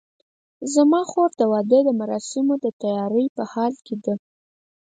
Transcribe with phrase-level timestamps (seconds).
[0.73, 4.13] زما خور د واده د مراسمو د تیارۍ په حال کې ده